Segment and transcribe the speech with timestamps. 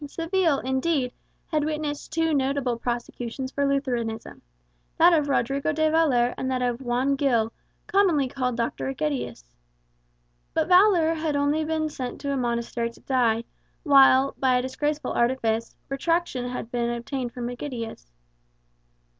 [0.07, 1.13] Seville, indeed,
[1.49, 4.41] had witnessed two notable prosecutions for Lutheranism
[4.97, 7.53] that of Rodrigo de Valer and that of Juan Gil,
[7.85, 8.87] commonly called Dr.
[8.89, 9.55] Egidius.
[10.55, 13.43] But Valer had been only sent to a monastery to die,
[13.83, 18.11] while, by a disgraceful artifice, retractation had been obtained from Egidius.